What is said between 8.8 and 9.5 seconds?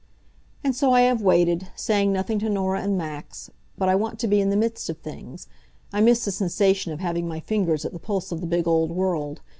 world.